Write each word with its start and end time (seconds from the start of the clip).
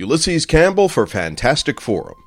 Ulysses 0.00 0.46
Campbell 0.46 0.88
for 0.88 1.06
Fantastic 1.06 1.78
Forum. 1.78 2.24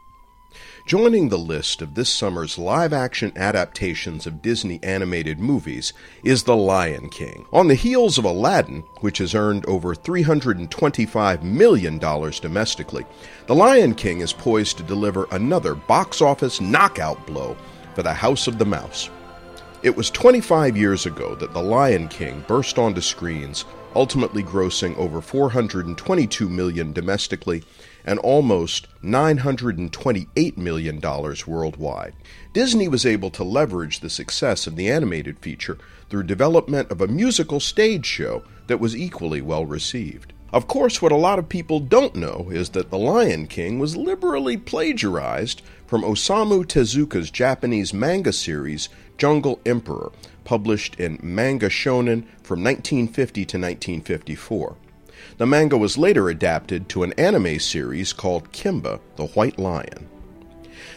Joining 0.86 1.30
the 1.30 1.40
list 1.40 1.82
of 1.82 1.96
this 1.96 2.08
summer's 2.08 2.60
live 2.60 2.94
action 2.94 3.34
adaptations 3.36 4.28
of 4.28 4.44
Disney 4.44 4.80
animated 4.84 5.40
movies 5.40 5.92
is 6.24 6.44
The 6.44 6.56
Lion 6.56 7.10
King. 7.10 7.48
On 7.52 7.68
the 7.68 7.74
heels 7.74 8.20
of 8.20 8.26
Aladdin, 8.26 8.82
which 9.00 9.18
has 9.18 9.34
earned 9.34 9.66
over 9.66 9.96
$325 9.96 11.42
million 11.42 11.98
domestically, 11.98 13.08
The 13.48 13.56
Lion 13.56 13.96
King 13.96 14.22
is 14.22 14.34
poised 14.34 14.78
to 14.78 14.84
deliver 14.84 15.28
another 15.32 15.74
box 15.74 16.22
office 16.22 16.62
knockout 16.62 17.26
blow 17.26 17.58
for 17.96 18.04
the 18.04 18.14
House 18.14 18.46
of 18.46 18.60
the 18.60 18.68
Mouse. 18.68 19.10
It 19.82 19.98
was 19.98 20.12
25 20.12 20.78
years 20.78 21.08
ago 21.08 21.34
that 21.38 21.54
The 21.54 21.64
Lion 21.64 22.08
King 22.08 22.46
burst 22.48 22.78
onto 22.78 23.02
screens, 23.02 23.66
ultimately 23.96 24.44
grossing 24.44 24.98
over 24.98 25.22
422 25.22 26.50
million 26.50 26.94
domestically 26.94 27.64
and 28.06 28.20
almost 28.20 28.88
$928 29.02 30.58
million 30.58 31.02
worldwide. 31.48 32.14
Disney 32.54 32.88
was 32.88 33.06
able 33.06 33.30
to 33.32 33.44
leverage 33.44 34.00
the 34.00 34.10
success 34.10 34.68
of 34.68 34.76
the 34.76 34.90
animated 34.90 35.40
feature 35.40 35.78
through 36.10 36.24
development 36.24 36.92
of 36.92 37.02
a 37.02 37.08
musical 37.08 37.60
stage 37.60 38.06
show 38.06 38.44
that 38.68 38.80
was 38.80 38.96
equally 38.96 39.42
well 39.42 39.66
received. 39.66 40.34
Of 40.54 40.68
course, 40.68 41.02
what 41.02 41.12
a 41.12 41.16
lot 41.16 41.40
of 41.40 41.50
people 41.50 41.80
don't 41.80 42.16
know 42.16 42.50
is 42.52 42.70
that 42.70 42.92
The 42.92 42.98
Lion 43.00 43.48
King 43.48 43.80
was 43.80 43.98
liberally 43.98 44.56
plagiarized 44.56 45.64
from 45.88 46.04
Osamu 46.04 46.64
Tezuka's 46.64 47.32
Japanese 47.32 47.92
manga 47.92 48.32
series 48.32 48.88
Jungle 49.18 49.60
Emperor, 49.66 50.12
published 50.44 51.00
in 51.00 51.20
Manga 51.24 51.70
Shonen 51.70 52.26
from 52.44 52.64
1950 52.64 53.46
to 53.46 53.58
1954. 53.58 54.76
The 55.40 55.48
manga 55.48 55.76
was 55.76 55.98
later 55.98 56.30
adapted 56.30 56.88
to 56.90 57.02
an 57.02 57.14
anime 57.14 57.58
series 57.58 58.14
called 58.14 58.52
Kimba, 58.52 59.00
the 59.16 59.26
White 59.28 59.58
Lion. 59.58 60.08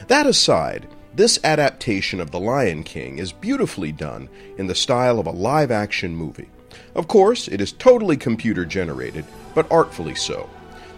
That 0.08 0.26
aside, 0.26 0.86
this 1.14 1.38
adaptation 1.42 2.20
of 2.20 2.30
The 2.30 2.40
Lion 2.40 2.82
King 2.82 3.16
is 3.16 3.32
beautifully 3.32 3.90
done 3.90 4.28
in 4.58 4.66
the 4.66 4.74
style 4.74 5.18
of 5.18 5.26
a 5.26 5.30
live 5.30 5.70
action 5.70 6.14
movie. 6.14 6.50
Of 6.94 7.08
course, 7.08 7.48
it 7.48 7.60
is 7.60 7.72
totally 7.72 8.16
computer 8.16 8.64
generated, 8.64 9.24
but 9.54 9.70
artfully 9.70 10.14
so. 10.14 10.48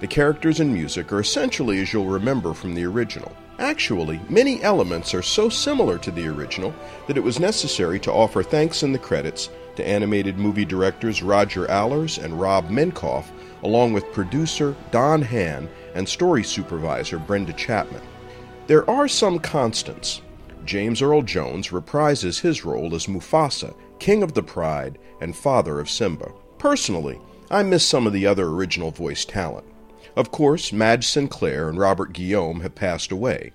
The 0.00 0.06
characters 0.06 0.60
and 0.60 0.72
music 0.72 1.12
are 1.12 1.20
essentially 1.20 1.80
as 1.80 1.92
you'll 1.92 2.06
remember 2.06 2.54
from 2.54 2.74
the 2.74 2.84
original. 2.84 3.32
Actually, 3.58 4.20
many 4.28 4.62
elements 4.62 5.12
are 5.14 5.22
so 5.22 5.48
similar 5.48 5.98
to 5.98 6.12
the 6.12 6.28
original 6.28 6.72
that 7.08 7.16
it 7.16 7.24
was 7.24 7.40
necessary 7.40 7.98
to 7.98 8.12
offer 8.12 8.42
thanks 8.42 8.84
in 8.84 8.92
the 8.92 8.98
credits 8.98 9.50
to 9.74 9.86
animated 9.86 10.38
movie 10.38 10.64
directors 10.64 11.22
Roger 11.22 11.68
Allers 11.68 12.18
and 12.18 12.40
Rob 12.40 12.68
Minkoff, 12.68 13.26
along 13.64 13.92
with 13.92 14.12
producer 14.12 14.76
Don 14.92 15.22
Hahn 15.22 15.68
and 15.94 16.08
story 16.08 16.44
supervisor 16.44 17.18
Brenda 17.18 17.52
Chapman. 17.52 18.02
There 18.68 18.88
are 18.88 19.08
some 19.08 19.40
constants. 19.40 20.22
James 20.64 21.02
Earl 21.02 21.22
Jones 21.22 21.68
reprises 21.68 22.40
his 22.40 22.64
role 22.64 22.94
as 22.94 23.06
Mufasa, 23.06 23.74
King 23.98 24.22
of 24.22 24.34
the 24.34 24.42
Pride 24.42 24.98
and 25.20 25.36
father 25.36 25.80
of 25.80 25.90
Simba. 25.90 26.32
Personally, 26.58 27.18
I 27.50 27.62
miss 27.62 27.84
some 27.84 28.06
of 28.06 28.12
the 28.12 28.26
other 28.26 28.48
original 28.48 28.90
voice 28.90 29.24
talent. 29.24 29.66
Of 30.16 30.30
course, 30.30 30.72
Madge 30.72 31.06
Sinclair 31.06 31.68
and 31.68 31.78
Robert 31.78 32.12
Guillaume 32.12 32.60
have 32.60 32.74
passed 32.74 33.12
away. 33.12 33.52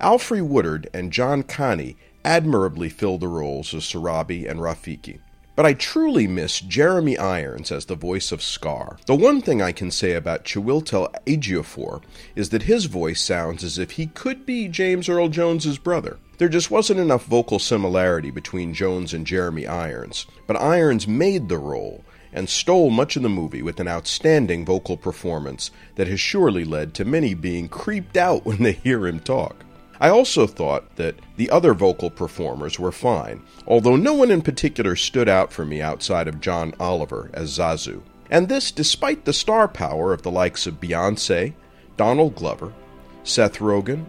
Alfre 0.00 0.42
Woodard 0.42 0.88
and 0.92 1.12
John 1.12 1.42
Kani 1.42 1.96
admirably 2.24 2.88
fill 2.88 3.18
the 3.18 3.28
roles 3.28 3.72
of 3.72 3.80
Sarabi 3.80 4.48
and 4.48 4.60
Rafiki. 4.60 5.20
But 5.56 5.66
I 5.66 5.74
truly 5.74 6.26
miss 6.26 6.60
Jeremy 6.60 7.16
Irons 7.16 7.70
as 7.70 7.84
the 7.84 7.94
voice 7.94 8.32
of 8.32 8.42
Scar. 8.42 8.98
The 9.06 9.14
one 9.14 9.40
thing 9.40 9.62
I 9.62 9.70
can 9.70 9.92
say 9.92 10.14
about 10.14 10.44
Chiwetel 10.44 11.14
Ejiofor 11.26 12.02
is 12.34 12.48
that 12.48 12.64
his 12.64 12.86
voice 12.86 13.20
sounds 13.20 13.62
as 13.62 13.78
if 13.78 13.92
he 13.92 14.06
could 14.06 14.44
be 14.44 14.66
James 14.66 15.08
Earl 15.08 15.28
Jones's 15.28 15.78
brother. 15.78 16.18
There 16.38 16.48
just 16.48 16.72
wasn't 16.72 16.98
enough 16.98 17.26
vocal 17.26 17.60
similarity 17.60 18.32
between 18.32 18.74
Jones 18.74 19.14
and 19.14 19.24
Jeremy 19.24 19.68
Irons, 19.68 20.26
but 20.48 20.60
Irons 20.60 21.06
made 21.06 21.48
the 21.48 21.58
role 21.58 22.04
and 22.32 22.48
stole 22.48 22.90
much 22.90 23.14
of 23.14 23.22
the 23.22 23.28
movie 23.28 23.62
with 23.62 23.78
an 23.78 23.86
outstanding 23.86 24.64
vocal 24.64 24.96
performance 24.96 25.70
that 25.94 26.08
has 26.08 26.18
surely 26.18 26.64
led 26.64 26.94
to 26.94 27.04
many 27.04 27.32
being 27.32 27.68
creeped 27.68 28.16
out 28.16 28.44
when 28.44 28.60
they 28.64 28.72
hear 28.72 29.06
him 29.06 29.20
talk. 29.20 29.63
I 30.04 30.10
also 30.10 30.46
thought 30.46 30.96
that 30.96 31.18
the 31.38 31.48
other 31.48 31.72
vocal 31.72 32.10
performers 32.10 32.78
were 32.78 32.92
fine, 32.92 33.42
although 33.66 33.96
no 33.96 34.12
one 34.12 34.30
in 34.30 34.42
particular 34.42 34.96
stood 34.96 35.30
out 35.30 35.50
for 35.50 35.64
me 35.64 35.80
outside 35.80 36.28
of 36.28 36.42
John 36.42 36.74
Oliver 36.78 37.30
as 37.32 37.56
Zazu. 37.56 38.02
And 38.30 38.46
this 38.46 38.70
despite 38.70 39.24
the 39.24 39.32
star 39.32 39.66
power 39.66 40.12
of 40.12 40.20
the 40.20 40.30
likes 40.30 40.66
of 40.66 40.78
Beyonce, 40.78 41.54
Donald 41.96 42.34
Glover, 42.34 42.74
Seth 43.22 43.60
Rogen, 43.60 44.04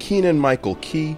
Keegan 0.00 0.36
Michael 0.36 0.78
Key, 0.80 1.16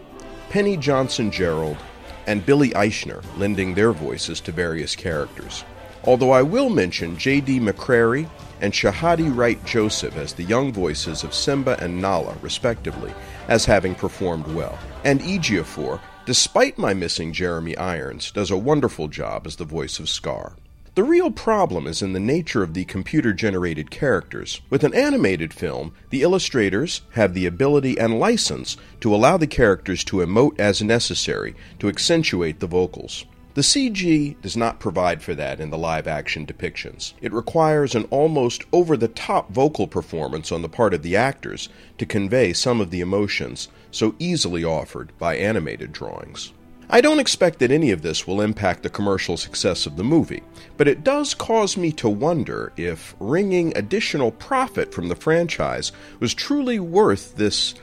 Penny 0.50 0.76
Johnson 0.76 1.30
Jerald, 1.30 1.78
and 2.26 2.44
Billy 2.44 2.68
Eichner 2.72 3.24
lending 3.38 3.72
their 3.72 3.92
voices 3.92 4.42
to 4.42 4.52
various 4.52 4.94
characters. 4.94 5.64
Although 6.04 6.30
I 6.30 6.42
will 6.42 6.70
mention 6.70 7.18
J.D. 7.18 7.60
McCrary 7.60 8.28
and 8.60 8.72
Shahadi 8.72 9.34
Wright 9.34 9.62
Joseph 9.64 10.16
as 10.16 10.32
the 10.32 10.44
young 10.44 10.72
voices 10.72 11.24
of 11.24 11.34
Simba 11.34 11.76
and 11.82 12.00
Nala, 12.00 12.36
respectively, 12.42 13.12
as 13.48 13.64
having 13.64 13.94
performed 13.94 14.46
well. 14.48 14.78
And 15.04 15.20
Ejiofor, 15.20 16.00
despite 16.26 16.78
my 16.78 16.94
missing 16.94 17.32
Jeremy 17.32 17.76
Irons, 17.76 18.30
does 18.30 18.50
a 18.50 18.56
wonderful 18.56 19.08
job 19.08 19.46
as 19.46 19.56
the 19.56 19.64
voice 19.64 19.98
of 19.98 20.08
Scar. 20.08 20.56
The 20.94 21.04
real 21.04 21.30
problem 21.30 21.86
is 21.86 22.02
in 22.02 22.12
the 22.12 22.18
nature 22.18 22.64
of 22.64 22.74
the 22.74 22.84
computer 22.84 23.32
generated 23.32 23.88
characters. 23.88 24.60
With 24.68 24.82
an 24.82 24.94
animated 24.94 25.54
film, 25.54 25.92
the 26.10 26.22
illustrators 26.22 27.02
have 27.12 27.34
the 27.34 27.46
ability 27.46 27.96
and 28.00 28.18
license 28.18 28.76
to 29.00 29.14
allow 29.14 29.36
the 29.36 29.46
characters 29.46 30.02
to 30.04 30.16
emote 30.16 30.58
as 30.58 30.82
necessary 30.82 31.54
to 31.78 31.88
accentuate 31.88 32.58
the 32.58 32.66
vocals. 32.66 33.24
The 33.58 33.64
CG 33.64 34.40
does 34.40 34.56
not 34.56 34.78
provide 34.78 35.20
for 35.20 35.34
that 35.34 35.58
in 35.58 35.70
the 35.70 35.76
live 35.76 36.06
action 36.06 36.46
depictions. 36.46 37.14
It 37.20 37.32
requires 37.32 37.96
an 37.96 38.04
almost 38.04 38.62
over 38.72 38.96
the 38.96 39.08
top 39.08 39.50
vocal 39.50 39.88
performance 39.88 40.52
on 40.52 40.62
the 40.62 40.68
part 40.68 40.94
of 40.94 41.02
the 41.02 41.16
actors 41.16 41.68
to 41.98 42.06
convey 42.06 42.52
some 42.52 42.80
of 42.80 42.92
the 42.92 43.00
emotions 43.00 43.66
so 43.90 44.14
easily 44.20 44.62
offered 44.62 45.10
by 45.18 45.34
animated 45.34 45.90
drawings. 45.90 46.52
I 46.88 47.00
don't 47.00 47.18
expect 47.18 47.58
that 47.58 47.72
any 47.72 47.90
of 47.90 48.02
this 48.02 48.28
will 48.28 48.42
impact 48.42 48.84
the 48.84 48.90
commercial 48.90 49.36
success 49.36 49.86
of 49.86 49.96
the 49.96 50.04
movie, 50.04 50.44
but 50.76 50.86
it 50.86 51.02
does 51.02 51.34
cause 51.34 51.76
me 51.76 51.90
to 51.94 52.08
wonder 52.08 52.72
if 52.76 53.16
wringing 53.18 53.76
additional 53.76 54.30
profit 54.30 54.94
from 54.94 55.08
the 55.08 55.16
franchise 55.16 55.90
was 56.20 56.32
truly 56.32 56.78
worth 56.78 57.34
this, 57.34 57.74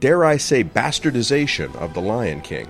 dare 0.00 0.24
I 0.24 0.36
say, 0.36 0.64
bastardization 0.64 1.76
of 1.76 1.94
The 1.94 2.02
Lion 2.02 2.40
King. 2.40 2.66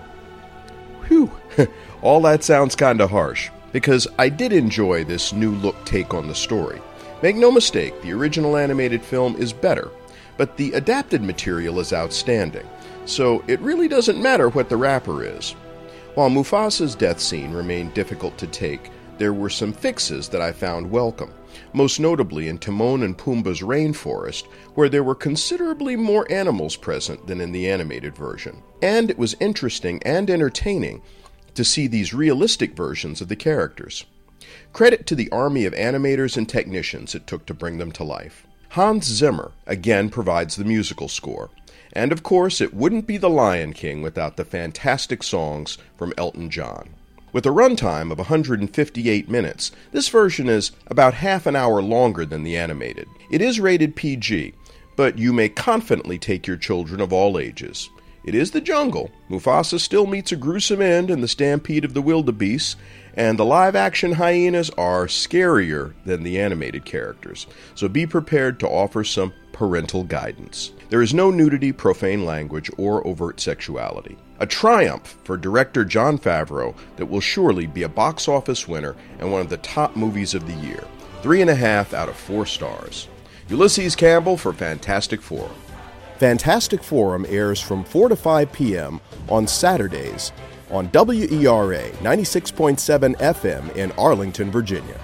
Whew, 1.09 1.31
all 2.03 2.21
that 2.23 2.45
sounds 2.45 2.75
kinda 2.75 3.07
harsh, 3.07 3.51
because 3.73 4.07
I 4.19 4.29
did 4.29 4.53
enjoy 4.53 5.05
this 5.05 5.33
new 5.33 5.53
look 5.53 5.85
take 5.85 6.15
on 6.15 6.29
the 6.29 6.35
story. 6.35 6.81
Make 7.23 7.37
no 7.37 7.51
mistake, 7.51 8.01
the 8.03 8.13
original 8.13 8.57
animated 8.57 9.03
film 9.03 9.37
is 9.37 9.53
better, 9.53 9.91
but 10.37 10.57
the 10.57 10.73
adapted 10.73 11.23
material 11.23 11.79
is 11.79 11.93
outstanding, 11.93 12.67
so 13.05 13.45
it 13.47 13.61
really 13.61 13.89
doesn't 13.89 14.21
matter 14.21 14.49
what 14.49 14.69
the 14.69 14.77
wrapper 14.77 15.25
is. 15.25 15.53
While 16.15 16.31
Mufasa's 16.31 16.95
death 16.95 17.21
scene 17.21 17.53
remained 17.53 17.95
difficult 17.95 18.37
to 18.39 18.47
take, 18.47 18.91
there 19.23 19.33
were 19.33 19.49
some 19.49 19.73
fixes 19.73 20.29
that 20.31 20.43
I 20.43 20.51
found 20.51 20.91
welcome, 20.91 21.33
most 21.73 22.01
notably 22.01 22.49
in 22.49 22.59
Timon 22.59 23.05
and 23.05 23.17
Pumbaa's 23.17 23.61
rainforest, 23.61 24.49
where 24.75 24.89
there 24.89 25.05
were 25.05 25.15
considerably 25.15 25.95
more 25.95 26.27
animals 26.29 26.75
present 26.75 27.29
than 27.29 27.41
in 27.41 27.53
the 27.53 27.71
animated 27.71 28.17
version. 28.17 28.65
And 28.83 29.11
it 29.11 29.17
was 29.17 29.37
interesting 29.39 30.03
and 30.03 30.29
entertaining 30.29 31.03
to 31.55 31.63
see 31.63 31.87
these 31.87 32.13
realistic 32.13 32.75
versions 32.75 33.21
of 33.21 33.29
the 33.29 33.37
characters. 33.37 34.07
Credit 34.73 35.07
to 35.07 35.15
the 35.15 35.31
army 35.31 35.67
of 35.67 35.73
animators 35.75 36.37
and 36.37 36.49
technicians 36.49 37.15
it 37.15 37.29
took 37.29 37.47
to 37.47 37.55
bring 37.55 37.79
them 37.79 37.93
to 37.93 38.03
life. 38.03 38.45
Hans 38.71 39.07
Zimmer 39.07 39.53
again 39.69 40.11
provides 40.11 40.57
the 40.57 40.65
musical 40.65 41.07
score. 41.07 41.49
And 41.93 42.11
of 42.11 42.25
course, 42.25 42.61
it 42.61 42.75
wouldn't 42.75 43.07
be 43.07 43.19
The 43.19 43.31
Lion 43.31 43.73
King 43.73 44.03
without 44.03 44.37
the 44.37 44.45
fantastic 44.45 45.23
songs 45.23 45.79
from 45.97 46.13
Elton 46.19 46.51
John. 46.51 46.97
With 47.33 47.47
a 47.47 47.51
runtime 47.51 48.13
of 48.13 48.19
158 48.19 49.29
minutes, 49.31 49.73
this 49.91 50.11
version 50.11 50.51
is 50.51 50.73
about 50.89 51.15
half 51.15 51.47
an 51.47 51.57
hour 51.57 51.81
longer 51.81 52.27
than 52.27 52.43
the 52.43 52.59
animated. 52.59 53.09
It 53.31 53.41
is 53.41 53.59
rated 53.59 53.97
PG, 53.97 54.53
but 54.97 55.19
you 55.19 55.33
may 55.33 55.49
confidently 55.49 56.19
take 56.19 56.47
your 56.47 56.59
children 56.59 57.01
of 57.01 57.11
all 57.11 57.39
ages. 57.39 57.89
It 58.25 58.35
is 58.35 58.51
the 58.51 58.61
jungle. 58.61 59.11
Mufasa 59.31 59.81
still 59.81 60.07
meets 60.07 60.31
a 60.31 60.37
gruesome 60.37 60.83
end 60.83 61.11
in 61.11 61.23
the 61.23 61.29
stampede 61.29 61.87
of 61.87 61.95
the 61.95 62.03
wildebeests, 62.03 62.77
and 63.15 63.39
the 63.39 63.47
live 63.47 63.75
action 63.75 64.13
hyenas 64.13 64.69
are 64.77 65.07
scarier 65.07 65.95
than 66.05 66.25
the 66.25 66.39
animated 66.39 66.85
characters, 66.85 67.47
so 67.75 67.89
be 67.89 68.07
prepared 68.07 68.61
to 68.61 68.69
offer 68.69 69.03
some 69.05 69.33
parental 69.63 70.03
guidance. 70.03 70.73
There 70.89 71.03
is 71.03 71.15
no 71.15 71.31
nudity, 71.31 71.71
profane 71.71 72.25
language, 72.25 72.69
or 72.77 73.07
overt 73.07 73.39
sexuality. 73.39 74.17
A 74.41 74.47
triumph 74.47 75.17
for 75.23 75.37
director 75.37 75.85
Jon 75.85 76.19
Favreau 76.19 76.75
that 76.97 77.07
will 77.07 77.21
surely 77.21 77.69
be 77.69 77.85
a 77.85 77.89
box 77.89 78.27
office 78.27 78.67
winner 78.67 78.97
and 79.21 79.31
one 79.31 79.41
of 79.41 79.51
the 79.51 79.59
top 79.59 79.95
movies 79.95 80.35
of 80.35 80.49
the 80.49 80.67
year. 80.67 80.83
Three 81.23 81.43
and 81.43 81.49
a 81.49 81.55
half 81.55 81.95
out 81.95 82.09
of 82.09 82.17
four 82.17 82.45
stars. 82.45 83.07
Ulysses 83.49 83.95
Campbell 83.95 84.37
for 84.37 84.53
Fantastic 84.53 85.23
Forum. 85.23 85.55
Fantastic 86.19 86.83
Forum 86.83 87.25
airs 87.29 87.61
from 87.61 87.85
4 87.85 88.09
to 88.09 88.17
5 88.17 88.53
p.m. 88.53 89.01
on 89.29 89.47
Saturdays 89.47 90.33
on 90.73 90.91
WERA 90.93 91.89
96.7 92.03 93.17
FM 93.17 93.77
in 93.77 93.93
Arlington, 93.93 94.51
Virginia. 94.51 94.99